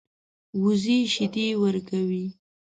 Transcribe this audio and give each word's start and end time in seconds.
وزې 0.63 0.97
شیدې 1.13 1.47
ورکوي 1.61 2.25